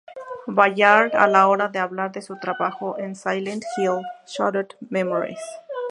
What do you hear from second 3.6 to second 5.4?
Hill: Shattered Memories.